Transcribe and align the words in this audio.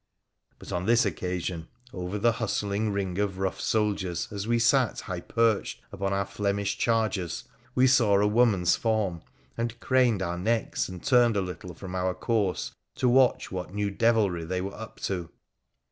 But 0.57 0.71
on 0.71 0.87
this 0.87 1.05
occasion, 1.05 1.67
over 1.93 2.17
the 2.17 2.31
hustling 2.31 2.91
ring 2.91 3.19
of 3.19 3.37
rough 3.37 3.61
soldiers, 3.61 4.27
as 4.31 4.47
we 4.47 4.57
sat 4.57 5.01
high 5.01 5.19
perched 5.19 5.79
upon 5.91 6.11
our 6.11 6.25
Flemish 6.25 6.79
chargers, 6.79 7.43
we 7.75 7.85
saw 7.85 8.19
a 8.19 8.25
woman's 8.25 8.75
form, 8.75 9.21
and 9.55 9.79
craned 9.79 10.23
our 10.23 10.39
necks 10.39 10.89
and 10.89 11.03
turned 11.03 11.37
a 11.37 11.41
little 11.41 11.75
from 11.75 11.93
our 11.93 12.15
course 12.15 12.71
to 12.95 13.07
watch 13.07 13.51
what 13.51 13.75
new 13.75 13.91
devilry 13.91 14.43
they 14.43 14.59
were 14.59 14.73
up 14.73 14.99
to. 15.01 15.29